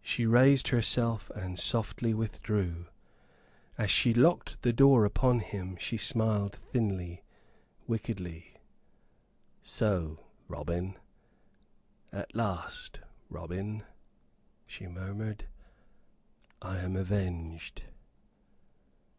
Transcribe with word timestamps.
She 0.00 0.24
raised 0.24 0.68
herself 0.68 1.28
and 1.36 1.58
softly 1.58 2.14
withdrew. 2.14 2.86
As 3.76 3.90
she 3.90 4.14
locked 4.14 4.62
the 4.62 4.72
door 4.72 5.04
upon 5.04 5.40
him 5.40 5.76
she 5.76 5.98
smiled 5.98 6.54
thinly, 6.72 7.24
wickedly. 7.86 8.54
"So, 9.62 10.18
Robin 10.48 10.96
at 12.10 12.34
last, 12.34 13.00
Robin," 13.28 13.82
she 14.66 14.86
murmured, 14.86 15.44
"I 16.62 16.78
am 16.78 16.96
avenged." 16.96 17.82